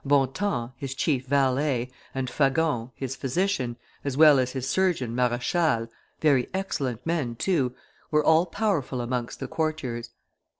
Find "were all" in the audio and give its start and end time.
8.09-8.47